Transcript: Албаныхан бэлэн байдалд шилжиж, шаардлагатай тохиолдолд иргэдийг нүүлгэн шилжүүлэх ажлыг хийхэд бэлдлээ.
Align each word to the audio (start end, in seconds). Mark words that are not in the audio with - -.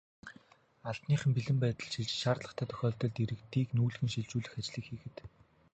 Албаныхан 0.89 1.31
бэлэн 1.35 1.57
байдалд 1.61 1.91
шилжиж, 1.93 2.17
шаардлагатай 2.21 2.67
тохиолдолд 2.69 3.17
иргэдийг 3.23 3.67
нүүлгэн 3.73 4.09
шилжүүлэх 4.13 4.53
ажлыг 4.59 4.85
хийхэд 4.87 5.13
бэлдлээ. 5.19 5.29